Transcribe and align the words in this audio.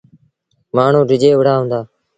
مآڻهوٚݩ 0.75 1.07
ڊڄي 1.09 1.31
وُهڙآ 1.37 1.53
هُݩدآ۔ 1.59 1.79